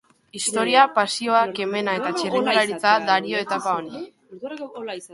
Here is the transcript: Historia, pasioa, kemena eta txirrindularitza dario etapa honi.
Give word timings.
Historia, 0.37 0.85
pasioa, 0.99 1.41
kemena 1.59 1.95
eta 2.01 2.15
txirrindularitza 2.17 2.97
dario 3.13 3.47
etapa 3.49 3.79
honi. 3.79 4.07